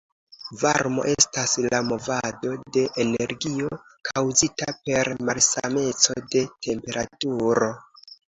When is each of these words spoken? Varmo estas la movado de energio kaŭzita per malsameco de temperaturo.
Varmo 0.59 1.03
estas 1.09 1.51
la 1.73 1.81
movado 1.89 2.53
de 2.77 2.85
energio 3.03 3.69
kaŭzita 4.09 4.75
per 4.89 5.13
malsameco 5.31 6.19
de 6.33 6.43
temperaturo. 6.71 7.71